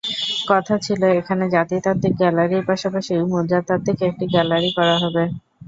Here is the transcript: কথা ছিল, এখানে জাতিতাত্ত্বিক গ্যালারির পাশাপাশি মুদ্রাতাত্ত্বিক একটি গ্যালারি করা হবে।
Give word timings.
কথা 0.47 0.75
ছিল, 0.85 1.01
এখানে 1.19 1.43
জাতিতাত্ত্বিক 1.55 2.13
গ্যালারির 2.19 2.67
পাশাপাশি 2.69 3.13
মুদ্রাতাত্ত্বিক 3.31 3.97
একটি 4.09 4.25
গ্যালারি 4.33 4.69
করা 4.77 4.95
হবে। 5.03 5.23